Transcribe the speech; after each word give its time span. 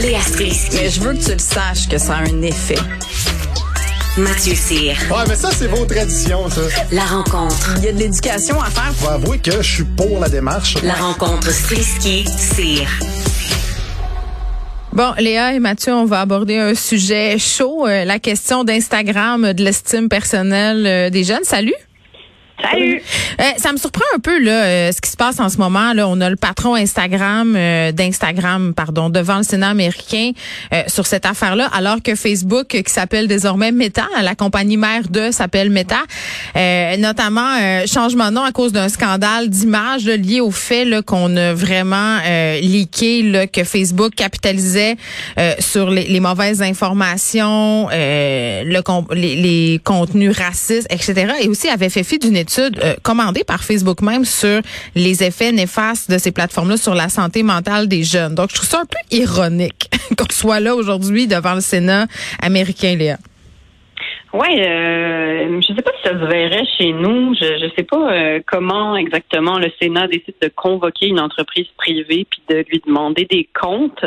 Léa 0.00 0.20
Strisky. 0.20 0.76
Mais 0.76 0.90
je 0.90 1.00
veux 1.00 1.14
que 1.14 1.24
tu 1.24 1.32
le 1.32 1.38
saches 1.38 1.88
que 1.88 1.98
ça 1.98 2.16
a 2.16 2.20
un 2.20 2.42
effet. 2.42 2.78
Mathieu 4.16 4.54
Cyr. 4.54 4.96
Ouais, 5.10 5.24
mais 5.28 5.36
ça, 5.36 5.50
c'est 5.52 5.68
vos 5.68 5.84
traditions, 5.84 6.50
ça. 6.50 6.62
La 6.90 7.04
rencontre. 7.04 7.74
Il 7.78 7.84
y 7.84 7.88
a 7.88 7.92
de 7.92 7.98
l'éducation 7.98 8.60
à 8.60 8.70
faire. 8.70 8.92
Faut 8.94 9.08
avouer 9.08 9.38
que 9.38 9.62
je 9.62 9.74
suis 9.74 9.84
pour 9.84 10.18
la 10.18 10.28
démarche. 10.28 10.76
La 10.82 10.94
rencontre 10.94 11.50
Strisky-Cyr. 11.50 12.88
Bon, 14.92 15.12
Léa 15.18 15.54
et 15.54 15.60
Mathieu, 15.60 15.94
on 15.94 16.04
va 16.04 16.20
aborder 16.22 16.56
un 16.56 16.74
sujet 16.74 17.38
chaud, 17.38 17.86
euh, 17.86 18.04
la 18.04 18.18
question 18.18 18.64
d'Instagram, 18.64 19.52
de 19.52 19.62
l'estime 19.62 20.08
personnelle 20.08 20.84
euh, 20.86 21.10
des 21.10 21.22
jeunes. 21.22 21.44
Salut. 21.44 21.74
Salut. 22.62 23.02
Euh, 23.40 23.44
ça 23.56 23.72
me 23.72 23.78
surprend 23.78 24.04
un 24.14 24.18
peu 24.18 24.38
là 24.38 24.64
euh, 24.64 24.92
ce 24.92 25.00
qui 25.00 25.10
se 25.10 25.16
passe 25.16 25.40
en 25.40 25.48
ce 25.48 25.56
moment 25.56 25.92
là. 25.92 26.08
On 26.08 26.20
a 26.20 26.28
le 26.28 26.36
patron 26.36 26.74
Instagram 26.74 27.54
euh, 27.56 27.92
d'Instagram 27.92 28.74
pardon 28.74 29.08
devant 29.08 29.38
le 29.38 29.42
Sénat 29.42 29.68
américain 29.68 30.32
sur 30.86 31.06
cette 31.06 31.26
affaire-là, 31.26 31.68
alors 31.72 32.02
que 32.02 32.14
Facebook 32.14 32.68
qui 32.68 32.82
s'appelle 32.86 33.28
désormais 33.28 33.72
Meta, 33.72 34.06
la 34.22 34.34
compagnie 34.34 34.76
mère 34.76 35.08
de 35.08 35.30
s'appelle 35.30 35.70
Meta, 35.70 36.00
notamment 36.98 37.84
changement 37.86 38.28
de 38.28 38.34
nom 38.34 38.42
à 38.42 38.52
cause 38.52 38.72
d'un 38.72 38.88
scandale 38.88 39.48
d'image 39.48 40.04
lié 40.06 40.40
au 40.40 40.50
fait 40.50 40.86
qu'on 41.04 41.36
a 41.36 41.52
vraiment 41.52 42.18
leaké 42.60 43.22
là, 43.22 43.46
que 43.46 43.64
Facebook 43.64 44.14
capitalisait 44.14 44.96
sur 45.58 45.90
les, 45.90 46.04
les, 46.04 46.20
mauvaises 46.20 46.62
informations, 46.62 47.88
le, 47.90 49.14
les, 49.14 49.36
les 49.36 49.80
contenus 49.82 50.36
racistes, 50.36 50.88
etc. 50.90 51.32
Et 51.42 51.48
aussi 51.48 51.68
avait 51.68 51.90
fait 51.90 52.04
fi 52.04 52.18
d'une 52.18 52.36
étude 52.36 52.49
euh, 52.58 52.94
commandée 53.02 53.44
par 53.44 53.62
Facebook 53.62 54.02
même 54.02 54.24
sur 54.24 54.60
les 54.94 55.22
effets 55.22 55.52
néfastes 55.52 56.10
de 56.10 56.18
ces 56.18 56.32
plateformes-là 56.32 56.76
sur 56.76 56.94
la 56.94 57.08
santé 57.08 57.42
mentale 57.42 57.88
des 57.88 58.02
jeunes. 58.02 58.34
Donc, 58.34 58.50
je 58.50 58.56
trouve 58.56 58.68
ça 58.68 58.80
un 58.80 58.86
peu 58.86 59.16
ironique 59.16 59.90
qu'on 60.18 60.30
soit 60.30 60.60
là 60.60 60.74
aujourd'hui 60.74 61.26
devant 61.26 61.54
le 61.54 61.60
Sénat 61.60 62.06
américain, 62.42 62.96
Léa. 62.96 63.16
Oui, 64.32 64.60
euh, 64.60 65.60
je 65.60 65.72
ne 65.72 65.76
sais 65.76 65.82
pas 65.82 65.90
si 65.96 66.08
ça 66.08 66.12
se 66.12 66.24
verrait 66.24 66.64
chez 66.78 66.92
nous. 66.92 67.34
Je 67.34 67.64
ne 67.64 67.70
sais 67.76 67.82
pas 67.82 68.12
euh, 68.12 68.40
comment 68.46 68.96
exactement 68.96 69.58
le 69.58 69.70
Sénat 69.80 70.06
décide 70.06 70.36
de 70.40 70.48
convoquer 70.54 71.06
une 71.06 71.18
entreprise 71.18 71.66
privée 71.76 72.26
puis 72.30 72.42
de 72.48 72.64
lui 72.68 72.80
demander 72.86 73.26
des 73.28 73.48
comptes. 73.60 74.04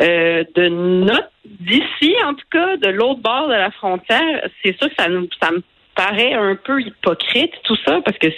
de 0.00 0.68
notre 0.68 1.30
d'ici, 1.44 2.14
en 2.24 2.34
tout 2.34 2.46
cas, 2.52 2.76
de 2.76 2.88
l'autre 2.88 3.20
bord 3.20 3.48
de 3.48 3.54
la 3.54 3.70
frontière, 3.72 4.48
c'est 4.62 4.76
sûr 4.78 4.88
que 4.88 4.94
ça 4.96 5.08
nous 5.08 5.28
ça 5.40 5.50
me 5.50 5.62
paraît 5.98 6.32
un 6.32 6.54
peu 6.54 6.80
hypocrite 6.80 7.52
tout 7.64 7.76
ça 7.84 8.00
parce 8.04 8.16
que 8.18 8.28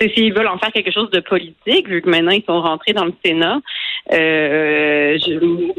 s'ils 0.00 0.32
veulent 0.32 0.48
en 0.48 0.56
faire 0.56 0.72
quelque 0.72 0.90
chose 0.90 1.10
de 1.10 1.20
politique 1.20 1.86
vu 1.86 2.00
que 2.00 2.08
maintenant 2.08 2.32
ils 2.32 2.44
sont 2.44 2.62
rentrés 2.62 2.94
dans 2.94 3.04
le 3.04 3.12
Sénat 3.22 3.60
euh, 4.12 5.18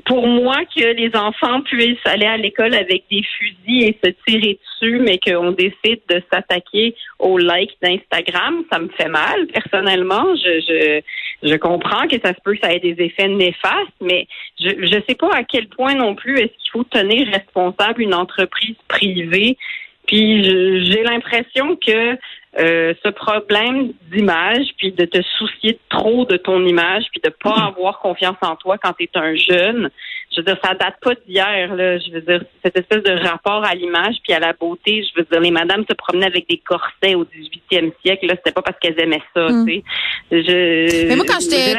pour 0.05 0.27
moi 0.27 0.57
que 0.65 0.93
les 0.93 1.15
enfants 1.15 1.61
puissent 1.61 2.05
aller 2.05 2.27
à 2.27 2.37
l'école 2.37 2.75
avec 2.75 3.05
des 3.09 3.23
fusils 3.23 3.83
et 3.83 3.97
se 4.03 4.11
tirer 4.27 4.59
dessus 4.61 4.99
mais 4.99 5.17
qu'on 5.17 5.51
décide 5.51 6.01
de 6.09 6.21
s'attaquer 6.31 6.95
aux 7.17 7.39
likes 7.39 7.75
d'Instagram 7.81 8.63
ça 8.71 8.77
me 8.77 8.89
fait 8.89 9.09
mal. 9.09 9.47
Personnellement 9.47 10.27
je, 10.35 10.59
je 10.67 11.01
je 11.49 11.55
comprends 11.55 12.07
que 12.07 12.17
ça 12.23 12.35
se 12.35 12.41
peut 12.43 12.55
ça 12.61 12.71
ait 12.71 12.79
des 12.79 12.97
effets 12.99 13.29
néfastes 13.29 13.97
mais 13.99 14.27
je 14.59 14.69
je 14.77 15.01
sais 15.09 15.15
pas 15.15 15.31
à 15.33 15.43
quel 15.43 15.67
point 15.69 15.95
non 15.95 16.13
plus 16.13 16.35
est-ce 16.35 16.53
qu'il 16.59 16.71
faut 16.71 16.83
tenir 16.83 17.27
responsable 17.29 18.03
une 18.03 18.13
entreprise 18.13 18.77
privée 18.87 19.57
puis 20.05 20.43
j'ai 20.43 21.03
l'impression 21.03 21.75
que 21.75 22.17
euh, 22.57 22.93
ce 23.03 23.09
problème 23.09 23.91
d'image, 24.13 24.67
puis 24.77 24.93
de 24.93 25.03
te 25.03 25.21
soucier 25.37 25.77
trop 25.89 26.23
de 26.23 26.37
ton 26.37 26.65
image, 26.65 27.03
puis 27.11 27.19
de 27.21 27.29
pas 27.29 27.67
avoir 27.67 27.99
confiance 27.99 28.37
en 28.41 28.55
toi 28.55 28.77
quand 28.77 28.93
tu 28.93 29.03
es 29.03 29.09
un 29.15 29.35
jeune, 29.35 29.89
je 30.31 30.37
veux 30.37 30.43
dire, 30.43 30.57
ça 30.63 30.73
date 30.73 30.95
pas 31.01 31.15
d'hier, 31.27 31.75
là. 31.75 31.97
Je 31.97 32.11
veux 32.11 32.21
dire, 32.21 32.43
cette 32.63 32.77
espèce 32.77 33.03
de 33.03 33.11
rapport 33.27 33.65
à 33.65 33.75
l'image 33.75 34.15
puis 34.23 34.33
à 34.33 34.39
la 34.39 34.53
beauté, 34.53 35.03
je 35.03 35.19
veux 35.19 35.27
dire, 35.29 35.41
les 35.41 35.51
madames 35.51 35.83
se 35.89 35.93
promenaient 35.95 36.27
avec 36.27 36.47
des 36.47 36.57
corsets 36.57 37.15
au 37.15 37.25
18e 37.25 37.91
siècle, 38.01 38.27
là. 38.27 38.35
C'était 38.37 38.53
pas 38.53 38.61
parce 38.61 38.79
qu'elles 38.79 38.99
aimaient 39.01 39.23
ça, 39.33 39.49
mm. 39.49 39.65
tu 39.65 39.73
sais. 39.73 39.83
Je, 40.31 41.07
mais 41.09 41.15
moi, 41.17 41.25
quand 41.27 41.41
j'étais 41.41 41.73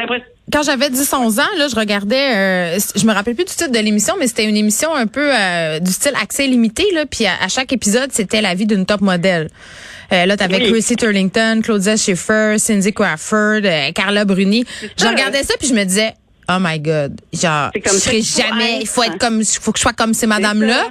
quand 0.51 0.63
j'avais 0.63 0.89
10-11 0.89 1.41
ans, 1.41 1.57
là, 1.57 1.67
je 1.67 1.75
regardais, 1.75 2.35
euh, 2.35 2.79
je 2.95 3.05
me 3.05 3.13
rappelle 3.13 3.35
plus 3.35 3.45
du 3.45 3.51
titre 3.51 3.71
de 3.71 3.79
l'émission, 3.79 4.15
mais 4.17 4.27
c'était 4.27 4.45
une 4.45 4.55
émission 4.55 4.95
un 4.95 5.07
peu 5.07 5.31
euh, 5.33 5.79
du 5.79 5.91
style 5.91 6.13
accès 6.21 6.47
limité, 6.47 6.85
là, 6.93 7.05
puis 7.05 7.25
à, 7.25 7.47
chaque 7.49 7.73
épisode, 7.73 8.11
c'était 8.13 8.41
la 8.41 8.55
vie 8.55 8.65
d'une 8.65 8.85
top 8.85 9.01
modèle. 9.01 9.49
Euh, 10.13 10.25
là, 10.25 10.37
t'avais 10.37 10.63
oui. 10.63 10.71
Chrissy 10.71 10.95
Turlington, 10.95 11.59
Claudia 11.61 11.97
Schiffer, 11.97 12.55
Cindy 12.57 12.93
Crawford, 12.93 13.61
euh, 13.65 13.91
Carla 13.91 14.23
Bruni. 14.23 14.63
Je 14.97 15.05
regardais 15.05 15.43
ça, 15.43 15.55
puis 15.59 15.67
je 15.67 15.73
me 15.73 15.83
disais, 15.83 16.13
oh 16.49 16.57
my 16.59 16.79
god. 16.79 17.19
Genre 17.33 17.71
je 17.73 17.89
serai 17.89 18.21
jamais 18.21 18.79
il 18.81 18.87
faut 18.87 19.03
être 19.03 19.17
comme 19.17 19.41
il 19.41 19.59
faut 19.61 19.71
que 19.71 19.77
je 19.77 19.83
sois 19.83 19.93
comme 19.93 20.13
ces 20.13 20.27
madames 20.27 20.61
là 20.61 20.83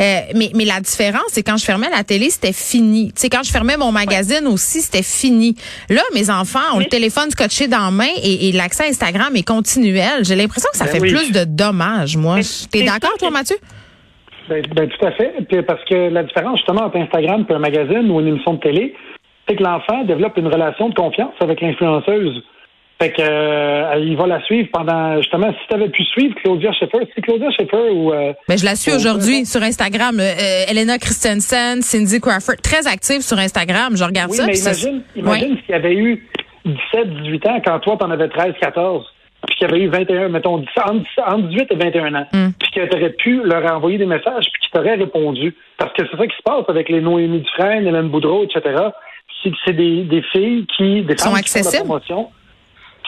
euh, 0.00 0.20
mais 0.34 0.50
mais 0.54 0.64
la 0.64 0.80
différence 0.80 1.24
c'est 1.28 1.42
quand 1.42 1.56
je 1.56 1.64
fermais 1.64 1.88
la 1.90 2.04
télé 2.04 2.30
c'était 2.30 2.52
fini. 2.52 3.12
Tu 3.12 3.22
sais 3.22 3.28
quand 3.28 3.42
je 3.42 3.50
fermais 3.50 3.76
mon 3.76 3.92
magazine 3.92 4.46
aussi 4.46 4.80
c'était 4.80 5.02
fini. 5.02 5.56
Là 5.88 6.02
mes 6.14 6.30
enfants 6.30 6.74
ont 6.74 6.78
le 6.78 6.86
téléphone 6.86 7.30
scotché 7.30 7.68
dans 7.68 7.84
la 7.86 7.90
main 7.90 8.12
et, 8.22 8.52
l'accès 8.52 8.84
à 8.84 8.86
Instagram 8.86 9.34
est 9.36 9.46
continuel. 9.46 10.24
J'ai 10.24 10.36
l'impression 10.36 10.68
que 10.72 10.76
ça 10.76 10.86
ben 10.86 10.92
fait 10.92 11.00
plus 11.00 11.32
de 11.32 11.44
dommages 11.44 12.16
moi. 12.16 12.38
T'es 12.70 12.84
d'accord 12.84 13.16
toi 13.18 13.30
Mathieu? 13.30 13.56
Ben, 14.48 14.62
ben, 14.74 14.88
tout 14.88 15.06
à 15.06 15.12
fait. 15.12 15.62
Parce 15.62 15.84
que 15.84 16.10
la 16.10 16.24
différence 16.24 16.58
justement 16.58 16.86
entre 16.86 16.96
Instagram 16.96 17.46
et 17.48 17.52
un 17.52 17.58
magazine 17.58 18.10
ou 18.10 18.20
une 18.20 18.28
émission 18.28 18.54
de 18.54 18.60
télé 18.60 18.94
c'est 19.50 19.56
que 19.56 19.62
l'enfant 19.64 20.04
développe 20.04 20.36
une 20.36 20.46
relation 20.46 20.90
de 20.90 20.94
confiance 20.94 21.34
avec 21.40 21.60
l'influenceuse 21.60 22.42
fait 23.00 23.12
que 23.12 23.22
euh, 23.22 24.04
il 24.04 24.16
va 24.16 24.26
la 24.26 24.42
suivre 24.42 24.68
pendant 24.72 25.16
justement 25.16 25.50
si 25.52 25.68
tu 25.68 25.74
avais 25.74 25.88
pu 25.88 26.04
suivre 26.04 26.34
Claudia 26.42 26.70
Schiffer, 26.72 26.98
c'est 27.14 27.22
Claudia 27.22 27.50
Schiffer 27.50 27.90
ou 27.92 28.12
euh, 28.12 28.32
Mais 28.48 28.58
je 28.58 28.64
la 28.64 28.76
suis 28.76 28.92
aujourd'hui 28.92 29.46
sur 29.46 29.62
Instagram, 29.62 30.20
euh, 30.20 30.70
Elena 30.70 30.98
Christensen, 30.98 31.80
Cindy 31.80 32.20
Crawford, 32.20 32.56
très 32.62 32.86
active 32.86 33.22
sur 33.22 33.38
Instagram, 33.38 33.96
je 33.96 34.04
regarde 34.04 34.30
oui, 34.30 34.36
ça. 34.36 34.46
Mais 34.46 34.58
imagine, 34.58 35.02
imagine 35.16 35.56
s'il 35.64 35.70
y 35.70 35.74
avait 35.74 35.94
eu 35.94 36.28
17, 36.66 37.22
18 37.22 37.46
ans 37.46 37.62
quand 37.64 37.78
toi 37.80 37.96
t'en 37.98 38.10
avais 38.10 38.28
13, 38.28 38.54
14 38.60 39.06
puis 39.46 39.56
qu'il 39.56 39.68
y 39.68 39.70
avait 39.70 39.80
eu 39.80 39.88
21, 39.88 40.28
mettons, 40.28 40.56
entre 40.56 41.48
18 41.48 41.68
et 41.70 41.74
21 41.74 42.14
ans, 42.14 42.26
mm. 42.32 42.48
puis 42.58 42.70
que 42.72 42.86
tu 42.86 42.96
aurais 42.96 43.10
pu 43.10 43.42
leur 43.42 43.74
envoyer 43.74 43.96
des 43.96 44.04
messages, 44.04 44.44
puis 44.52 44.60
qu'ils 44.60 44.70
t'auraient 44.70 44.96
répondu. 44.96 45.56
Parce 45.78 45.92
que 45.94 46.02
c'est 46.10 46.16
ça 46.16 46.26
qui 46.26 46.36
se 46.36 46.42
passe 46.42 46.64
avec 46.68 46.90
les 46.90 47.00
Noémie 47.00 47.40
Dufresne, 47.40 47.86
Hélène 47.86 48.08
Boudreau, 48.08 48.44
etc. 48.44 48.88
C'est 49.42 49.72
des, 49.72 50.02
des 50.02 50.22
filles 50.32 50.66
qui, 50.76 51.02
des 51.02 51.16
sont 51.16 51.34
accessibles. 51.34 51.86
promotion, 51.86 52.28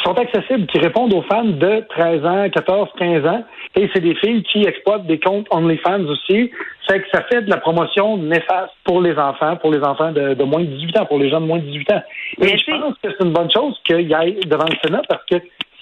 sont 0.04 0.18
accessibles, 0.18 0.66
qui 0.66 0.78
répondent 0.78 1.12
aux 1.12 1.22
fans 1.22 1.44
de 1.44 1.84
13 1.88 2.24
ans, 2.24 2.50
14, 2.50 2.88
15 2.98 3.26
ans. 3.26 3.44
Et 3.76 3.88
c'est 3.92 4.00
des 4.00 4.14
filles 4.16 4.42
qui 4.44 4.62
exploitent 4.62 5.06
des 5.06 5.20
comptes 5.20 5.46
OnlyFans 5.50 6.04
aussi. 6.04 6.50
C'est 6.88 7.00
que 7.00 7.08
ça 7.12 7.22
fait 7.30 7.42
de 7.42 7.50
la 7.50 7.58
promotion 7.58 8.16
néfaste 8.16 8.72
pour 8.84 9.00
les 9.00 9.16
enfants, 9.16 9.56
pour 9.56 9.70
les 9.72 9.80
enfants 9.80 10.12
de, 10.12 10.34
de 10.34 10.44
moins 10.44 10.60
de 10.60 10.66
18 10.66 10.98
ans, 10.98 11.06
pour 11.06 11.18
les 11.18 11.30
gens 11.30 11.40
de 11.40 11.46
moins 11.46 11.58
de 11.58 11.64
18 11.64 11.92
ans. 11.92 12.02
Et 12.40 12.58
je 12.58 12.64
pense 12.70 12.94
que 13.02 13.10
c'est 13.10 13.24
une 13.24 13.32
bonne 13.32 13.50
chose 13.50 13.80
qu'il 13.84 14.12
aille 14.14 14.40
devant 14.46 14.66
le 14.66 14.76
Sénat 14.84 15.02
parce 15.08 15.24
que 15.26 15.36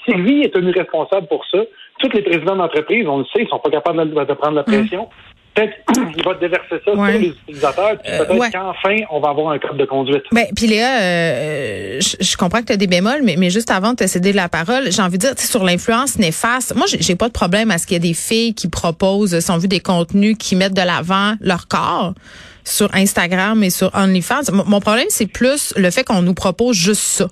Sylvie 0.04 0.43
est 0.43 0.53
tenue 0.53 0.72
responsable 0.72 1.26
pour 1.26 1.44
ça. 1.47 1.59
Tous 1.99 2.10
les 2.12 2.22
présidents 2.22 2.56
d'entreprise, 2.56 3.06
on 3.06 3.19
le 3.19 3.25
sait, 3.25 3.43
ils 3.43 3.49
sont 3.49 3.59
pas 3.59 3.70
capables 3.70 4.10
de, 4.10 4.25
de 4.25 4.34
prendre 4.34 4.56
la 4.56 4.62
pression. 4.62 5.09
Peut-être 5.60 6.12
qu'il 6.15 6.25
va 6.25 6.34
déverser 6.34 6.81
ça 6.84 6.93
sur 6.93 7.04
les 7.04 7.28
utilisateurs, 7.28 7.97
puis 8.03 8.12
peut-être 8.12 8.31
euh, 8.32 8.50
qu'enfin, 8.50 8.97
on 9.10 9.21
va 9.21 9.31
avoir 9.31 9.53
un 9.53 9.59
code 9.59 9.76
de 9.76 9.84
conduite. 9.84 10.22
Ben, 10.32 10.47
puis 10.54 10.66
Léa, 10.66 11.00
euh, 11.00 12.00
je, 12.00 12.37
comprends 12.37 12.60
que 12.60 12.66
tu 12.66 12.72
as 12.72 12.76
des 12.76 12.87
bémols, 12.87 13.22
mais, 13.22 13.37
mais 13.38 13.50
juste 13.50 13.70
avant 13.70 13.91
de 13.91 13.97
te 13.97 14.06
céder 14.06 14.32
la 14.32 14.49
parole, 14.49 14.91
j'ai 14.91 15.03
envie 15.03 15.19
de 15.19 15.26
dire, 15.26 15.38
sur 15.38 15.65
l'influence 15.65 16.19
néfaste, 16.19 16.75
moi, 16.75 16.87
j'ai 16.88 17.16
pas 17.16 17.28
de 17.28 17.32
problème 17.32 17.70
à 17.70 17.78
ce 17.78 17.87
qu'il 17.87 17.94
y 17.94 17.97
ait 17.97 18.09
des 18.09 18.15
filles 18.15 18.54
qui 18.54 18.69
proposent, 18.69 19.38
si 19.38 19.50
on 19.50 19.59
veut, 19.59 19.69
des 19.69 19.81
contenus 19.81 20.37
qui 20.38 20.56
mettent 20.56 20.75
de 20.75 20.82
l'avant 20.82 21.34
leur 21.41 21.69
corps 21.69 22.15
sur 22.65 22.94
Instagram 22.94 23.62
et 23.62 23.70
sur 23.70 23.91
OnlyFans. 23.94 24.53
Mon 24.53 24.81
problème, 24.81 25.06
c'est 25.09 25.26
plus 25.26 25.75
le 25.76 25.91
fait 25.91 26.04
qu'on 26.04 26.22
nous 26.22 26.34
propose 26.34 26.76
juste 26.76 27.03
ça. 27.03 27.28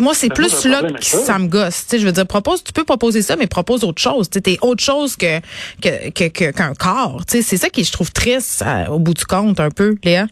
Moi, 0.00 0.14
c'est 0.14 0.32
plus 0.32 0.64
là 0.66 0.82
que 0.82 1.04
ça 1.04 1.38
me 1.38 1.48
gosse. 1.48 1.86
je 1.90 2.04
veux 2.04 2.12
dire, 2.12 2.26
propose, 2.26 2.62
tu 2.62 2.72
peux 2.72 2.84
proposer 2.84 3.22
ça, 3.22 3.36
mais 3.36 3.46
propose 3.46 3.84
autre 3.84 4.00
chose. 4.00 4.30
Tu 4.30 4.38
es 4.50 4.58
autre 4.62 4.82
chose 4.82 5.16
que 5.16 5.40
qu'un 5.80 6.10
que, 6.10 6.28
que, 6.28 6.74
corps. 6.78 7.22
C'est 7.26 7.42
ça 7.42 7.68
qui 7.70 7.84
je 7.84 7.92
trouve 7.92 8.12
triste 8.12 8.62
euh, 8.66 8.86
au 8.86 8.98
bout 8.98 9.14
du 9.14 9.24
compte 9.24 9.58
un 9.60 9.70
peu, 9.70 9.96
Léa. 10.04 10.26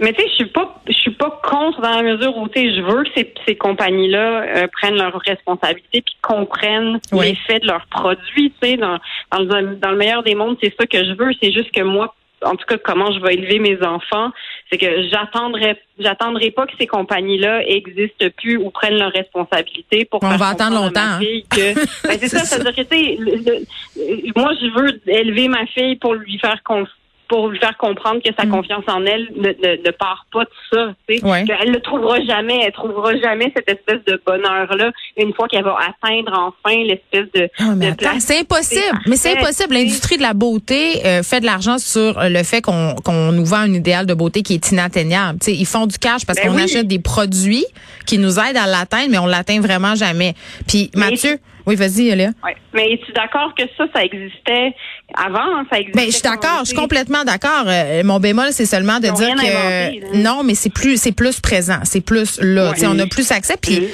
Mais 0.00 0.14
tu 0.14 0.22
sais, 0.22 0.28
je 0.30 0.34
suis 0.36 0.46
pas, 0.46 0.82
je 0.86 0.94
suis 0.94 1.10
pas 1.10 1.40
contre 1.44 1.82
dans 1.82 1.90
la 1.90 2.02
mesure 2.02 2.34
où 2.38 2.48
tu 2.48 2.58
sais, 2.58 2.74
je 2.74 2.80
veux 2.80 3.04
que 3.04 3.10
ces, 3.14 3.34
ces 3.46 3.54
compagnies-là 3.54 4.42
euh, 4.42 4.66
prennent 4.72 4.96
leurs 4.96 5.20
responsabilités 5.26 6.00
puis 6.00 6.16
comprennent 6.22 6.98
l'effet 7.12 7.58
de 7.58 7.66
leurs 7.66 7.86
produits. 7.90 8.50
Tu 8.62 8.70
sais, 8.70 8.76
dans, 8.78 8.98
dans 9.30 9.60
le, 9.60 9.76
dans 9.76 9.90
le 9.90 9.96
meilleur 9.98 10.22
des 10.22 10.34
mondes, 10.34 10.56
c'est 10.62 10.74
ça 10.80 10.86
que 10.86 11.04
je 11.04 11.12
veux. 11.12 11.32
C'est 11.42 11.52
juste 11.52 11.70
que 11.72 11.82
moi, 11.82 12.14
en 12.42 12.56
tout 12.56 12.64
cas, 12.66 12.78
comment 12.78 13.12
je 13.12 13.20
vais 13.20 13.34
élever 13.34 13.58
mes 13.58 13.82
enfants, 13.82 14.30
c'est 14.70 14.78
que 14.78 15.08
j'attendrai, 15.08 15.76
j'attendrai 15.98 16.50
pas 16.50 16.66
que 16.66 16.72
ces 16.78 16.86
compagnies-là 16.86 17.66
existent 17.66 18.26
plus 18.36 18.56
ou 18.56 18.70
prennent 18.70 18.98
leurs 18.98 19.12
responsabilités 19.12 20.04
pour. 20.04 20.22
On 20.22 20.36
va 20.36 20.48
attendre 20.48 20.76
longtemps. 20.76 21.00
Hein. 21.00 21.20
Que, 21.50 21.74
ben, 22.06 22.18
c'est 22.20 22.28
ça, 22.28 22.44
ça 22.44 22.58
dire 22.58 22.74
que, 22.74 24.38
moi, 24.38 24.52
je 24.60 24.80
veux 24.80 25.00
élever 25.06 25.48
ma 25.48 25.66
fille 25.66 25.96
pour 25.96 26.14
lui 26.14 26.38
faire 26.38 26.62
confiance 26.62 26.99
pour 27.30 27.48
lui 27.48 27.58
faire 27.60 27.76
comprendre 27.78 28.20
que 28.22 28.30
sa 28.36 28.44
confiance 28.46 28.82
en 28.88 29.06
elle 29.06 29.28
ne, 29.36 29.48
ne, 29.50 29.76
ne 29.86 29.90
part 29.92 30.26
pas 30.32 30.42
de 30.44 30.50
ça. 30.72 30.88
Tu 31.08 31.18
sais. 31.18 31.24
Ouais. 31.24 31.44
Elle 31.62 31.70
ne 31.70 31.78
trouvera 31.78 32.20
jamais, 32.24 32.60
elle 32.64 32.72
trouvera 32.72 33.16
jamais 33.18 33.52
cette 33.56 33.68
espèce 33.70 34.04
de 34.04 34.20
bonheur-là 34.26 34.90
une 35.16 35.32
fois 35.32 35.46
qu'elle 35.46 35.62
va 35.62 35.76
atteindre 35.78 36.32
enfin 36.36 36.76
l'espèce 36.76 37.30
de. 37.32 37.48
Ah, 37.60 37.74
de 37.76 37.94
place- 37.94 38.24
c'est 38.24 38.40
impossible. 38.40 38.98
Mais 39.06 39.14
c'est 39.16 39.38
impossible. 39.38 39.74
L'industrie 39.74 40.16
de 40.16 40.22
la 40.22 40.34
beauté 40.34 41.06
euh, 41.06 41.22
fait 41.22 41.38
de 41.40 41.46
l'argent 41.46 41.78
sur 41.78 42.18
euh, 42.18 42.28
le 42.28 42.42
fait 42.42 42.60
qu'on 42.62 42.96
qu'on 43.04 43.30
nous 43.30 43.44
vend 43.46 43.58
un 43.58 43.72
idéal 43.72 44.06
de 44.06 44.14
beauté 44.14 44.42
qui 44.42 44.54
est 44.54 44.72
inatteignable. 44.72 45.38
Tu 45.38 45.52
sais, 45.52 45.56
ils 45.56 45.66
font 45.66 45.86
du 45.86 45.98
cash 45.98 46.26
parce 46.26 46.40
Ben 46.40 46.48
qu'on 46.48 46.56
oui. 46.56 46.64
achète 46.64 46.88
des 46.88 46.98
produits 46.98 47.64
qui 48.06 48.18
nous 48.18 48.40
aident 48.40 48.56
à 48.56 48.66
l'atteindre, 48.66 49.06
mais 49.10 49.18
on 49.18 49.26
l'atteint 49.26 49.60
vraiment 49.60 49.94
jamais. 49.94 50.34
Puis 50.66 50.90
Mais- 50.96 51.10
Mathieu, 51.10 51.38
oui, 51.70 51.76
vas-y, 51.76 52.14
Léa. 52.16 52.30
Ouais. 52.44 52.56
Mais 52.74 52.92
es-tu 52.92 53.12
d'accord 53.12 53.54
que 53.56 53.62
ça, 53.76 53.84
ça 53.94 54.04
existait 54.04 54.74
avant? 55.14 55.64
Ça 55.70 55.78
existait 55.78 56.00
Ben, 56.00 56.06
je 56.06 56.10
suis 56.12 56.22
d'accord, 56.22 56.60
je 56.60 56.66
suis 56.66 56.74
tu 56.74 56.80
complètement 56.80 57.24
d'accord. 57.24 57.64
Euh, 57.66 58.02
mon 58.04 58.18
bémol, 58.18 58.48
c'est 58.50 58.66
seulement 58.66 58.96
de 58.98 59.08
dire 59.08 59.12
inventé, 59.12 60.00
que 60.00 60.16
non, 60.16 60.42
mais 60.42 60.54
c'est 60.54 60.70
plus, 60.70 60.96
c'est 61.00 61.12
plus 61.12 61.38
présent, 61.40 61.78
c'est 61.84 62.00
plus 62.00 62.40
là. 62.40 62.72
Tu 62.76 62.86
on 62.86 62.98
a 62.98 63.06
plus 63.06 63.30
accès. 63.30 63.56
Puis, 63.60 63.88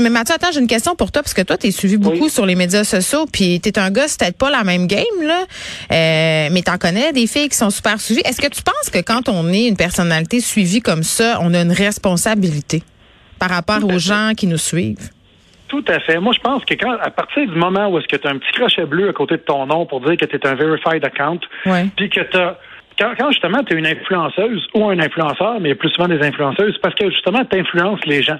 mais 0.00 0.08
Mathieu, 0.10 0.34
attends, 0.34 0.52
j'ai 0.52 0.60
une 0.60 0.66
question 0.66 0.94
pour 0.94 1.12
toi 1.12 1.22
parce 1.22 1.34
que 1.34 1.42
toi, 1.42 1.56
t'es 1.58 1.70
suivi 1.70 1.98
beaucoup 1.98 2.24
Oui. 2.24 2.30
sur 2.30 2.46
les 2.46 2.54
médias 2.54 2.84
sociaux. 2.84 3.26
Puis, 3.30 3.60
t'es 3.60 3.78
un 3.78 3.90
gars, 3.90 4.08
c'est 4.08 4.18
peut-être 4.20 4.38
pas 4.38 4.50
la 4.50 4.64
même 4.64 4.86
game 4.86 5.04
là, 5.22 5.40
euh, 5.92 6.48
mais 6.50 6.62
t'en 6.62 6.78
connais 6.78 7.12
des 7.12 7.26
filles 7.26 7.48
qui 7.50 7.56
sont 7.56 7.70
super 7.70 8.00
suivies. 8.00 8.22
Est-ce 8.24 8.40
que 8.40 8.48
tu 8.48 8.62
penses 8.62 8.90
que 8.90 8.98
quand 9.00 9.28
on 9.28 9.52
est 9.52 9.66
une 9.68 9.76
personnalité 9.76 10.40
suivie 10.40 10.80
comme 10.80 11.02
ça, 11.02 11.38
on 11.42 11.52
a 11.52 11.60
une 11.60 11.72
responsabilité 11.72 12.82
par 13.38 13.50
rapport 13.50 13.84
aux 13.84 13.98
gens 13.98 14.32
qui 14.36 14.46
nous 14.46 14.58
suivent? 14.58 15.10
Tout 15.72 15.84
à 15.88 16.00
fait. 16.00 16.20
Moi, 16.20 16.34
je 16.36 16.40
pense 16.40 16.62
que 16.66 16.74
quand, 16.74 16.98
à 17.00 17.10
partir 17.10 17.48
du 17.48 17.58
moment 17.58 17.88
où 17.88 17.98
est-ce 17.98 18.06
que 18.06 18.16
tu 18.16 18.28
as 18.28 18.30
un 18.30 18.36
petit 18.36 18.52
crochet 18.52 18.84
bleu 18.84 19.08
à 19.08 19.14
côté 19.14 19.36
de 19.38 19.40
ton 19.40 19.64
nom 19.64 19.86
pour 19.86 20.02
dire 20.02 20.18
que 20.18 20.26
tu 20.26 20.36
es 20.36 20.46
un 20.46 20.54
verified 20.54 21.02
account, 21.02 21.40
puis 21.96 22.10
que 22.10 22.20
tu 22.20 22.38
quand, 22.98 23.14
quand 23.18 23.30
justement 23.30 23.64
tu 23.64 23.74
es 23.74 23.78
une 23.78 23.86
influenceuse 23.86 24.68
ou 24.74 24.90
un 24.90 24.98
influenceur, 24.98 25.54
mais 25.60 25.70
il 25.70 25.72
y 25.72 25.72
a 25.72 25.76
plus 25.76 25.88
souvent 25.88 26.08
des 26.08 26.20
influenceuses, 26.22 26.76
parce 26.82 26.94
que 26.94 27.10
justement 27.10 27.42
tu 27.50 27.58
influences 27.58 28.04
les 28.04 28.20
gens. 28.22 28.38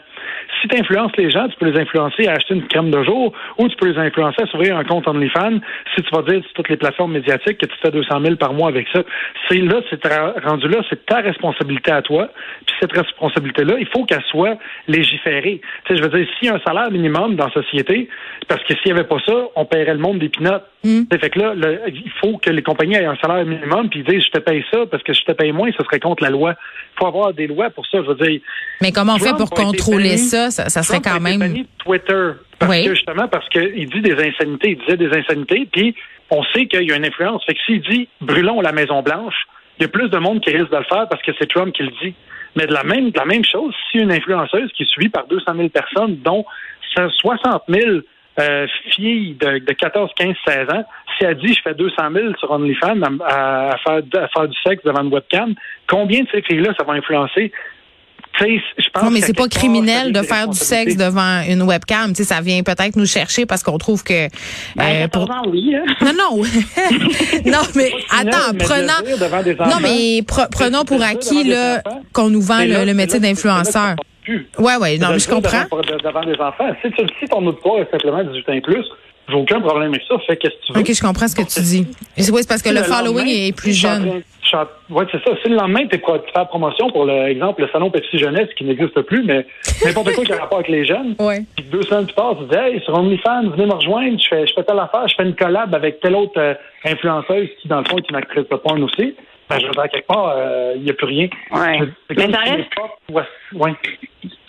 Si 0.60 0.68
tu 0.68 0.76
influences 0.78 1.12
les 1.16 1.30
gens, 1.30 1.48
tu 1.48 1.56
peux 1.56 1.68
les 1.70 1.78
influencer 1.80 2.26
à 2.28 2.32
acheter 2.32 2.54
une 2.54 2.66
crème 2.68 2.90
de 2.90 3.02
jour 3.02 3.32
ou 3.58 3.68
tu 3.68 3.76
peux 3.76 3.88
les 3.90 3.98
influencer 3.98 4.42
à 4.42 4.46
s'ouvrir 4.46 4.76
un 4.76 4.84
compte 4.84 5.06
OnlyFans 5.08 5.58
si 5.94 6.02
tu 6.02 6.10
vas 6.14 6.22
dire 6.22 6.42
sur 6.44 6.52
toutes 6.54 6.68
les 6.68 6.76
plateformes 6.76 7.12
médiatiques 7.12 7.58
que 7.58 7.66
tu 7.66 7.74
fais 7.82 7.90
200 7.90 8.20
000 8.22 8.36
par 8.36 8.52
mois 8.52 8.68
avec 8.68 8.86
ça. 8.92 9.02
C'est 9.48 9.58
là, 9.58 9.80
c'est 9.90 10.00
rendu 10.44 10.68
là, 10.68 10.78
c'est 10.88 11.04
ta 11.06 11.16
responsabilité 11.20 11.90
à 11.90 12.02
toi. 12.02 12.28
Puis 12.66 12.74
cette 12.80 12.92
responsabilité-là, 12.92 13.74
il 13.78 13.86
faut 13.88 14.04
qu'elle 14.04 14.22
soit 14.30 14.56
légiférée. 14.88 15.60
Tu 15.86 15.94
sais, 15.94 15.98
je 15.98 16.02
veux 16.08 16.16
dire, 16.16 16.26
s'il 16.38 16.48
y 16.48 16.50
a 16.50 16.54
un 16.56 16.60
salaire 16.60 16.90
minimum 16.90 17.36
dans 17.36 17.46
la 17.46 17.52
société, 17.52 18.08
parce 18.48 18.62
que 18.64 18.74
s'il 18.74 18.92
n'y 18.92 18.98
avait 18.98 19.08
pas 19.08 19.18
ça, 19.26 19.34
on 19.56 19.64
paierait 19.64 19.94
le 19.94 20.00
monde 20.00 20.18
des 20.18 20.28
pinottes. 20.28 20.64
Mm. 20.84 21.02
Fait 21.20 21.30
que 21.30 21.38
là, 21.38 21.54
le- 21.54 21.80
il 21.88 22.10
faut 22.20 22.38
que 22.38 22.50
les 22.50 22.62
compagnies 22.62 22.94
aient 22.96 23.04
un 23.04 23.16
salaire 23.16 23.44
minimum 23.44 23.88
puis 23.88 24.00
ils 24.00 24.04
disent 24.04 24.24
je 24.24 24.30
te 24.30 24.38
paye 24.38 24.64
ça 24.72 24.78
parce 24.90 25.02
que 25.02 25.12
je 25.12 25.22
te 25.22 25.32
paye 25.32 25.52
moins, 25.52 25.70
ce 25.76 25.82
serait 25.84 26.00
contre 26.00 26.22
la 26.24 26.30
loi. 26.30 26.54
Il 26.94 26.98
faut 26.98 27.06
avoir 27.06 27.32
des 27.32 27.46
lois 27.46 27.70
pour 27.70 27.86
ça. 27.86 27.98
Je 28.02 28.08
veux 28.08 28.14
dire, 28.26 28.40
Mais 28.80 28.90
comment 28.92 29.14
on 29.14 29.18
fait 29.18 29.30
pour 29.36 29.50
contrôler 29.50 30.10
banni. 30.10 30.18
Ça? 30.22 30.50
Ça, 30.50 30.68
ça 30.68 30.82
serait 30.82 31.00
quand 31.00 31.20
même. 31.20 31.38
banni 31.40 31.62
de 31.62 31.68
Twitter 31.78 32.30
parce 32.58 32.70
Oui. 32.72 32.84
que 32.84 32.94
justement 32.94 33.28
parce 33.28 33.48
qu'il 33.50 33.88
dit 33.90 34.00
des 34.00 34.14
insanités, 34.14 34.70
il 34.70 34.78
disait 34.78 34.96
des 34.96 35.16
insanités, 35.18 35.68
puis 35.70 35.94
on 36.30 36.42
sait 36.44 36.66
qu'il 36.66 36.82
y 36.88 36.92
a 36.92 36.96
une 36.96 37.04
influence. 37.04 37.44
Fait 37.44 37.54
que 37.54 37.60
s'il 37.66 37.80
dit 37.82 38.08
brûlons 38.20 38.60
la 38.60 38.72
Maison 38.72 39.02
Blanche, 39.02 39.34
il 39.78 39.82
y 39.82 39.84
a 39.86 39.88
plus 39.88 40.08
de 40.08 40.18
monde 40.18 40.40
qui 40.40 40.50
risque 40.50 40.70
de 40.70 40.76
le 40.76 40.84
faire 40.84 41.08
parce 41.08 41.22
que 41.22 41.32
c'est 41.38 41.48
Trump 41.48 41.74
qui 41.74 41.82
le 41.82 41.92
dit. 42.02 42.14
Mais 42.56 42.66
de 42.66 42.72
la 42.74 42.84
même 42.84 43.10
de 43.10 43.18
la 43.18 43.24
même 43.24 43.44
chose, 43.44 43.74
si 43.90 43.98
une 43.98 44.12
influenceuse 44.12 44.70
qui 44.72 44.82
est 44.82 44.86
suivie 44.90 45.08
par 45.08 45.26
200 45.26 45.44
000 45.56 45.68
personnes, 45.70 46.16
dont 46.22 46.44
60 46.94 47.62
000 47.68 48.00
euh, 48.40 48.66
filles 48.90 49.34
de, 49.40 49.58
de 49.58 49.72
14, 49.72 50.10
15, 50.16 50.34
16 50.46 50.68
ans, 50.70 50.84
si 51.16 51.24
elle 51.24 51.36
dit 51.38 51.54
je 51.54 51.60
fais 51.62 51.74
200 51.74 51.94
000 52.12 52.26
sur 52.38 52.50
OnlyFans 52.50 53.00
à, 53.26 53.70
à, 53.70 53.76
faire, 53.78 54.02
à 54.22 54.28
faire 54.28 54.48
du 54.48 54.56
sexe 54.64 54.82
devant 54.84 55.02
une 55.02 55.12
webcam, 55.12 55.54
combien 55.86 56.20
de 56.22 56.28
ces 56.32 56.42
filles-là 56.42 56.72
ça 56.78 56.84
va 56.84 56.92
influencer? 56.94 57.52
Je 58.40 58.88
pense 58.92 59.02
Non, 59.02 59.10
mais 59.10 59.20
c'est 59.20 59.36
pas 59.36 59.48
criminel 59.48 60.12
de 60.12 60.22
faire 60.22 60.48
du 60.48 60.58
sexe 60.58 60.96
devant 60.96 61.42
une 61.48 61.62
webcam. 61.62 62.10
Tu 62.12 62.16
sais, 62.22 62.24
ça 62.34 62.40
vient 62.40 62.62
peut-être 62.62 62.96
nous 62.96 63.06
chercher 63.06 63.46
parce 63.46 63.62
qu'on 63.62 63.78
trouve 63.78 64.02
que. 64.02 64.28
Ben, 64.76 64.84
euh, 64.84 65.00
14 65.02 65.30
ans, 65.30 65.42
oui. 65.48 65.74
hein. 65.74 65.84
Non, 66.00 66.12
non. 66.12 66.42
non, 67.46 67.58
mais 67.74 67.92
attends, 68.10 68.52
de 68.52 69.44
des 69.44 69.54
Non, 69.54 69.76
mais 69.80 70.20
pre- 70.22 70.48
prenons 70.50 70.84
pour 70.84 71.02
acquis 71.02 71.44
là 71.44 71.82
qu'on 72.12 72.30
nous 72.30 72.40
vend 72.42 72.58
là- 72.64 72.84
le, 72.84 72.94
métier 72.94 73.20
d'influenceur. 73.20 73.96
Ouais, 74.58 74.76
ouais, 74.76 74.98
non, 74.98 75.08
mais 75.10 75.18
je 75.18 75.28
comprends. 75.28 75.64
Devant, 75.64 75.80
de- 75.82 76.02
devant 76.02 76.24
des 76.24 76.40
enfants. 76.40 76.70
Si, 76.82 76.90
tu, 76.92 77.04
si 77.20 77.26
ton 77.28 77.44
auditoire 77.46 77.78
est 77.80 77.90
simplement 77.90 78.22
18 78.24 78.48
ans 78.48 78.60
plus, 78.62 78.84
j'ai 79.28 79.34
aucun 79.34 79.60
problème 79.60 79.90
avec 79.90 80.02
ça. 80.08 80.16
Fais 80.26 80.36
qu'est-ce 80.36 80.54
que 80.54 80.66
tu 80.66 80.72
veux. 80.72 80.80
Ok, 80.80 80.92
je 80.92 81.00
comprends 81.00 81.28
ce 81.28 81.36
que 81.36 81.42
tu 81.42 81.60
dis. 81.60 81.86
Oui, 82.18 82.24
c'est 82.40 82.48
parce 82.48 82.62
que 82.62 82.68
le 82.68 82.76
lendemain, 82.76 82.96
following 82.96 83.28
est 83.28 83.56
plus 83.56 83.72
jeune. 83.72 84.22
Ouais, 84.90 85.04
c'est 85.10 85.22
ça. 85.24 85.30
Si 85.42 85.48
le 85.48 85.56
lendemain, 85.56 85.86
tu 85.90 85.98
fais 85.98 86.30
la 86.34 86.44
promotion 86.44 86.90
pour 86.90 87.06
l'exemple, 87.06 87.62
le 87.62 87.68
salon 87.68 87.90
Pepsi 87.90 88.18
Jeunesse 88.18 88.48
qui 88.56 88.64
n'existe 88.64 89.00
plus, 89.02 89.24
mais 89.24 89.46
n'importe 89.84 90.12
quoi 90.12 90.24
qui 90.24 90.32
a 90.32 90.40
rapport 90.40 90.58
avec 90.58 90.68
les 90.68 90.84
jeunes. 90.84 91.14
Ouais. 91.18 91.42
Puis 91.56 91.64
deux 91.70 91.82
semaines 91.82 92.06
plus 92.06 92.14
tard, 92.14 92.36
tu 92.38 92.44
dis 92.44 92.56
Hey, 92.56 92.80
sur 92.82 92.94
OnlyFans, 92.94 93.50
venez 93.50 93.66
me 93.66 93.72
rejoindre, 93.72 94.20
je 94.20 94.28
fais, 94.28 94.46
je 94.46 94.52
fais 94.52 94.64
telle 94.64 94.78
affaire, 94.78 95.08
je 95.08 95.14
fais 95.14 95.22
une 95.22 95.34
collab 95.34 95.74
avec 95.74 96.00
telle 96.00 96.14
autre 96.16 96.38
euh, 96.38 96.54
influenceuse 96.84 97.48
qui, 97.60 97.68
dans 97.68 97.78
le 97.78 97.84
fond, 97.84 97.96
est 97.96 98.10
une 98.10 98.16
actrice 98.16 98.48
de 98.48 98.56
porn 98.56 98.82
aussi. 98.82 99.14
Ben, 99.54 99.60
je 99.60 99.66
veux 99.66 99.72
dire, 99.72 99.88
quelque 99.92 100.06
part, 100.06 100.34
euh, 100.36 100.72
il 100.76 100.82
n'y 100.82 100.90
a 100.90 100.94
plus 100.94 101.06
rien. 101.06 101.28
Ouais. 101.52 101.80
Mais 102.10 102.16
comme 102.16 102.32
ça 102.32 102.40
si 102.44 102.50
reste- 102.50 102.58
l'époque- 102.58 102.98
ouais, 103.10 103.22
ouais. 103.54 103.72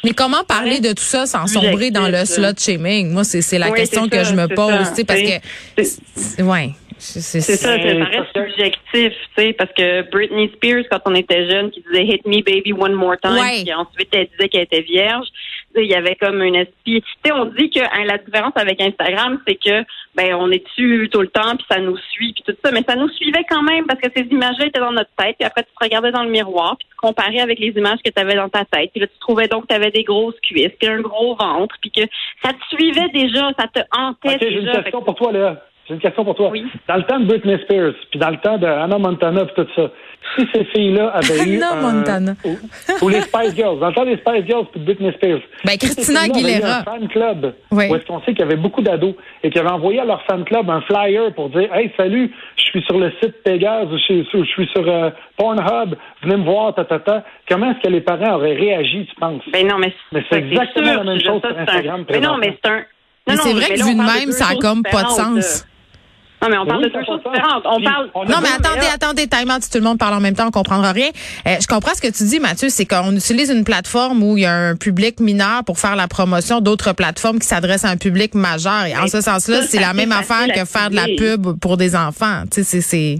Mais 0.03 0.11
comment 0.11 0.43
parler 0.43 0.79
de 0.81 0.89
tout 0.89 1.03
ça 1.03 1.25
sans 1.25 1.47
sombrer 1.47 1.89
dans 1.91 2.07
le 2.09 2.25
slut 2.25 2.57
shaming? 2.59 3.11
Moi, 3.11 3.23
c'est 3.23 3.41
c'est 3.41 3.57
la 3.57 3.71
question 3.71 4.03
c'est 4.03 4.09
que 4.09 4.23
ça, 4.23 4.31
je 4.31 4.35
me 4.35 4.47
pose, 4.53 4.89
tu 4.89 4.95
sais, 4.95 5.03
parce 5.05 5.19
C'est- 5.19 5.39
que. 5.39 5.83
c'est- 5.83 6.01
c'est- 6.15 6.43
Ouais. 6.43 6.69
C'est 6.99 7.19
C'est 7.21 7.41
ça, 7.41 7.57
ça 7.57 7.75
reste 7.75 8.33
subjectif, 8.33 8.79
tu 8.93 9.41
sais, 9.41 9.51
parce 9.53 9.71
que 9.75 10.09
Britney 10.09 10.49
Spears, 10.55 10.83
quand 10.89 10.99
on 11.05 11.15
était 11.15 11.49
jeune, 11.49 11.69
qui 11.69 11.81
disait 11.81 12.05
Hit 12.05 12.25
me 12.25 12.41
baby 12.43 12.71
one 12.71 12.93
more 12.93 13.15
time, 13.21 13.33
Ouais. 13.33 13.63
puis 13.63 13.73
ensuite 13.73 14.07
elle 14.13 14.27
disait 14.27 14.47
qu'elle 14.47 14.61
était 14.63 14.81
vierge, 14.81 15.27
il 15.75 15.89
y 15.89 15.95
avait 15.95 16.15
comme 16.15 16.41
une 16.41 16.55
esprit. 16.55 17.01
Tu 17.01 17.07
sais, 17.25 17.31
on 17.31 17.45
dit 17.45 17.69
que 17.69 17.79
hein, 17.79 18.05
la 18.05 18.17
différence 18.17 18.53
avec 18.55 18.79
Instagram, 18.81 19.39
c'est 19.47 19.55
que 19.55 19.83
ben 20.15 20.35
on 20.35 20.51
est 20.51 20.63
dessus 20.63 21.09
tout 21.11 21.21
le 21.21 21.27
temps, 21.27 21.55
puis 21.55 21.65
ça 21.69 21.79
nous 21.79 21.97
suit, 21.97 22.33
puis 22.33 22.43
tout 22.45 22.55
ça, 22.63 22.71
mais 22.71 22.83
ça 22.87 22.95
nous 22.95 23.09
suivait 23.09 23.43
quand 23.49 23.63
même 23.63 23.85
parce 23.87 23.99
que 23.99 24.09
ces 24.15 24.23
images-là 24.23 24.67
étaient 24.67 24.79
dans 24.79 24.91
notre 24.91 25.09
tête, 25.17 25.35
puis 25.39 25.45
après 25.47 25.63
tu 25.63 25.69
te 25.69 25.83
regardais 25.83 26.11
dans 26.11 26.23
le 26.23 26.29
miroir, 26.29 26.77
puis 26.77 26.87
tu 26.89 26.95
comparais 26.95 27.39
avec 27.39 27.57
les 27.59 27.69
images 27.69 27.99
que 28.05 28.11
tu 28.11 28.21
avais 28.21 28.35
dans 28.35 28.49
ta 28.49 28.65
tête, 28.65 28.91
puis 28.91 29.01
là 29.01 29.07
tu 29.07 29.19
trouvais 29.19 29.47
donc 29.47 29.63
que 29.63 29.67
tu 29.69 29.75
avais 29.75 29.91
des 29.91 30.03
grosses 30.03 30.39
cuisses, 30.41 30.71
puis 30.79 30.89
un 30.89 31.01
gros 31.01 31.35
ventre, 31.35 31.75
puis 31.81 31.89
que 31.91 32.01
ça 32.43 32.51
te 32.53 32.75
suivait 32.75 33.09
déjà, 33.13 33.49
ça 33.57 33.67
te 33.67 33.79
hantait 33.97 34.35
Ok, 34.35 34.37
j'ai 34.41 34.51
une 34.53 34.59
déjà. 34.65 34.71
Fait 34.73 34.83
question 34.83 34.99
que- 34.99 35.05
pour 35.05 35.15
toi, 35.15 35.31
Léa. 35.31 35.61
J'ai 35.87 35.95
une 35.95 35.99
question 35.99 36.23
pour 36.23 36.35
toi. 36.35 36.49
Oui. 36.49 36.63
Dans 36.87 36.95
le 36.95 37.03
temps 37.03 37.19
de 37.19 37.25
Britney 37.25 37.57
Spears, 37.63 37.93
puis 38.09 38.17
dans 38.19 38.29
le 38.29 38.37
temps 38.37 38.57
de 38.57 38.65
Hannah 38.65 38.97
Montana, 38.97 39.43
puis 39.45 39.65
tout 39.65 39.67
ça, 39.75 39.91
si 40.37 40.47
ces 40.53 40.63
filles-là 40.65 41.09
avaient 41.09 41.43
eu... 41.45 41.57
Hannah 41.57 41.73
un- 41.73 41.81
Montana. 41.81 42.33
Ou, 42.45 42.55
ou 43.01 43.09
les 43.09 43.19
Spice 43.19 43.53
Girls, 43.53 43.79
dans 43.79 43.89
le 43.89 43.93
temps 43.93 44.05
des 44.05 44.15
Spice 44.15 44.45
Girls 44.47 44.65
puis 44.71 44.79
de 44.79 44.85
Britney 44.85 45.11
Spears. 45.11 45.41
Ben, 45.65 45.71
si 45.71 45.77
Christina 45.79 46.21
eu 46.25 46.29
Aguilera. 46.29 46.77
un 46.79 46.83
fan 46.83 47.07
club, 47.09 47.53
Oui. 47.71 47.89
où 47.89 47.95
est-ce 47.95 48.05
qu'on 48.05 48.19
sait 48.21 48.27
qu'il 48.31 48.39
y 48.39 48.43
avait 48.43 48.55
beaucoup 48.55 48.81
d'ados, 48.81 49.13
et 49.43 49.49
qui 49.49 49.59
avaient 49.59 49.71
envoyé 49.71 49.99
à 49.99 50.05
leur 50.05 50.23
fan 50.23 50.45
club 50.45 50.69
un 50.69 50.79
flyer 50.81 51.33
pour 51.35 51.49
dire 51.49 51.67
«Hey, 51.75 51.91
salut, 51.97 52.31
je 52.55 52.63
suis 52.63 52.81
sur 52.83 52.97
le 52.97 53.11
site 53.21 53.43
Pégase, 53.43 53.87
ou 53.91 53.97
je 53.97 54.03
suis, 54.03 54.27
je 54.31 54.45
suis 54.45 54.67
sur 54.67 54.87
euh, 54.87 55.09
Pornhub, 55.35 55.95
venez 56.21 56.37
me 56.37 56.45
voir, 56.45 56.73
ta, 56.73 56.85
ta, 56.85 56.99
ta.» 56.99 57.25
Comment 57.49 57.71
est-ce 57.71 57.81
que 57.85 57.89
les 57.91 57.99
parents 58.01 58.35
auraient 58.35 58.55
réagi, 58.55 59.05
tu 59.05 59.15
penses? 59.19 59.41
Ben 59.51 59.67
non, 59.67 59.77
mais, 59.79 59.93
Mais 60.13 60.23
c'est 60.31 60.37
exactement 60.39 60.87
sûr, 60.93 61.03
la 61.03 61.11
même 61.11 61.19
chose 61.21 61.41
ça, 61.41 61.49
sur 61.49 61.57
c'est 61.57 61.61
Instagram, 61.63 62.05
Un... 62.07 62.13
Mais 62.13 62.19
non, 62.21 62.37
mais 62.37 62.57
c'est 62.63 62.71
un. 62.71 62.77
Non, 62.77 62.83
Mais 63.27 63.35
c'est 63.37 63.53
vrai 63.53 63.67
que 63.75 63.83
vu 63.85 63.95
de 63.95 63.99
même, 64.01 64.31
ça 64.31 64.45
a 64.51 64.55
comme 64.55 64.83
pas 64.83 65.03
de 65.03 65.09
sens. 65.09 65.65
Non, 66.43 66.49
mais 66.49 66.57
on 66.57 66.65
parle 66.65 66.83
Oui, 66.83 66.89
de 66.91 66.93
deux 66.93 67.05
choses 67.05 67.19
différentes. 67.25 67.63
On 67.65 67.81
parle. 67.81 68.09
on 68.13 68.25
Non, 68.25 68.37
mais 68.41 68.49
attendez, 68.49 68.85
attendez, 68.93 69.27
time 69.27 69.49
out. 69.49 69.61
Si 69.63 69.71
tout 69.71 69.77
le 69.79 69.83
monde 69.83 69.97
parle 69.97 70.13
en 70.15 70.19
même 70.19 70.35
temps, 70.35 70.47
on 70.47 70.51
comprendra 70.51 70.91
rien. 70.91 71.07
Euh, 71.47 71.55
je 71.61 71.67
comprends 71.67 71.93
ce 71.93 72.01
que 72.01 72.11
tu 72.15 72.23
dis, 72.25 72.39
Mathieu, 72.39 72.69
c'est 72.69 72.85
qu'on 72.85 73.11
utilise 73.15 73.49
une 73.49 73.63
plateforme 73.63 74.21
où 74.23 74.37
il 74.37 74.43
y 74.43 74.45
a 74.45 74.53
un 74.53 74.75
public 74.75 75.19
mineur 75.19 75.63
pour 75.65 75.79
faire 75.79 75.95
la 75.95 76.07
promotion 76.07 76.59
d'autres 76.59 76.93
plateformes 76.93 77.39
qui 77.39 77.47
s'adressent 77.47 77.85
à 77.85 77.89
un 77.89 77.97
public 77.97 78.35
majeur. 78.35 78.85
Et 78.87 78.95
en 78.97 79.07
ce 79.07 79.21
sens-là, 79.21 79.61
c'est 79.61 79.79
la 79.79 79.93
même 79.93 80.11
affaire 80.11 80.47
que 80.53 80.65
faire 80.65 80.89
de 80.89 80.95
la 80.95 81.05
pub 81.17 81.59
pour 81.59 81.77
des 81.77 81.95
enfants. 81.95 82.43
Tu 82.51 82.63
sais, 82.63 82.63
c'est, 82.63 82.81
c'est... 82.81 83.17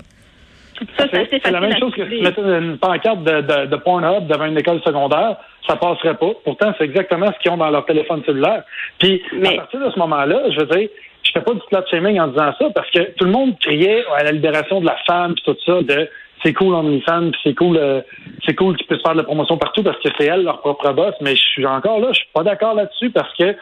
Ça, 0.97 1.05
c'est 1.11 1.21
assez 1.21 1.39
C'est 1.43 1.51
la 1.51 1.61
même 1.61 1.77
chose 1.79 1.93
que 1.95 2.03
si 2.03 2.09
tu 2.09 2.15
cibler. 2.17 2.21
mettais 2.29 2.41
une 2.41 2.77
pancarte 2.77 3.23
de, 3.23 3.41
de, 3.41 3.65
de 3.67 3.75
Pornhub 3.77 4.27
devant 4.27 4.45
une 4.45 4.57
école 4.57 4.81
secondaire, 4.83 5.37
ça 5.65 5.75
passerait 5.77 6.15
pas. 6.17 6.31
Pourtant, 6.43 6.73
c'est 6.77 6.83
exactement 6.83 7.27
ce 7.27 7.39
qu'ils 7.41 7.51
ont 7.51 7.57
dans 7.57 7.69
leur 7.69 7.85
téléphone 7.85 8.21
cellulaire. 8.25 8.63
Puis, 8.99 9.21
Mais- 9.39 9.53
à 9.53 9.61
partir 9.61 9.79
de 9.79 9.91
ce 9.91 9.99
moment-là, 9.99 10.41
je 10.51 10.59
veux 10.59 10.65
dire, 10.65 10.89
je 11.33 11.39
fais 11.39 11.45
pas 11.45 11.53
du 11.53 11.61
slut 11.61 11.83
shaming 11.89 12.19
en 12.19 12.27
disant 12.27 12.53
ça 12.59 12.69
parce 12.73 12.89
que 12.91 13.11
tout 13.13 13.25
le 13.25 13.31
monde 13.31 13.57
criait 13.59 14.03
à 14.15 14.23
la 14.23 14.31
libération 14.31 14.81
de 14.81 14.85
la 14.85 14.97
femme 15.07 15.33
puis 15.33 15.43
tout 15.45 15.57
ça 15.65 15.81
de 15.81 16.09
c'est 16.43 16.53
cool 16.53 16.73
OnlyFans 16.75 17.31
puis 17.31 17.41
c'est 17.43 17.55
cool 17.55 17.77
euh, 17.77 18.01
c'est 18.45 18.53
cool 18.55 18.75
qu'ils 18.77 18.87
puissent 18.87 19.01
faire 19.01 19.13
de 19.13 19.19
la 19.19 19.23
promotion 19.23 19.57
partout 19.57 19.81
parce 19.83 19.97
que 19.99 20.09
c'est 20.17 20.25
elles 20.25 20.43
leur 20.43 20.59
propre 20.59 20.91
boss 20.93 21.15
mais 21.21 21.35
je 21.35 21.41
suis 21.41 21.65
encore 21.65 21.99
là 21.99 22.09
je 22.11 22.19
suis 22.19 22.29
pas 22.33 22.43
d'accord 22.43 22.75
là-dessus 22.75 23.09
parce 23.09 23.33
que 23.35 23.55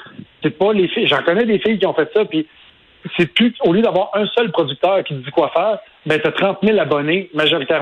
c'est 0.44 0.58
pas 0.58 0.74
les 0.74 0.88
filles 0.90 1.08
j'en 1.08 1.24
connais 1.24 1.46
des 1.46 1.60
filles 1.60 1.80
qui 1.80 1.86
ont 1.86 1.94
fait 1.94 2.10
ça 2.14 2.26
puis 2.26 2.48
c'est 3.18 3.34
plus 3.34 3.54
au 3.66 3.74
lieu 3.74 3.82
d'avoir 3.82 4.12
un 4.14 4.26
seul 4.28 4.52
producteur 4.52 5.04
qui 5.04 5.16
te 5.16 5.24
dit 5.24 5.32
quoi 5.32 5.50
faire 5.50 5.80
ben 6.06 6.20
t'as 6.22 6.32
30 6.32 6.58
000 6.64 6.78
abonnés 6.80 7.30
majoritairement 7.34 7.62